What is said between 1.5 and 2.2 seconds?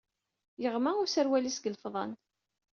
seg yilefḍan.